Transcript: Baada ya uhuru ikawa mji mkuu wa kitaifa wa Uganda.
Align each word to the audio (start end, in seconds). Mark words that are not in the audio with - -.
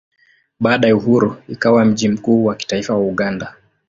Baada 0.59 0.87
ya 0.87 0.95
uhuru 0.95 1.35
ikawa 1.47 1.85
mji 1.85 2.07
mkuu 2.09 2.45
wa 2.45 2.55
kitaifa 2.55 2.93
wa 2.93 3.01
Uganda. 3.07 3.55